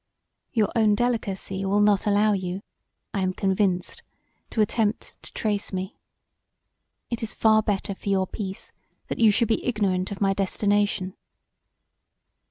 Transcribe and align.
Your 0.51 0.71
own 0.75 0.95
delicacy 0.95 1.63
will 1.63 1.79
not 1.79 2.07
allow 2.07 2.33
you, 2.33 2.63
I 3.13 3.21
am 3.21 3.33
convinced, 3.33 4.01
to 4.49 4.59
attempt 4.59 5.21
to 5.21 5.31
trace 5.31 5.71
me. 5.71 5.95
It 7.11 7.21
is 7.21 7.35
far 7.35 7.61
better 7.61 7.93
for 7.93 8.09
your 8.09 8.25
peace 8.25 8.71
that 9.09 9.19
you 9.19 9.29
should 9.29 9.47
be 9.47 9.63
ignorant 9.63 10.11
of 10.11 10.19
my 10.19 10.33
destination. 10.33 11.13